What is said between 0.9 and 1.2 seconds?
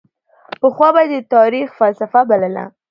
به یې د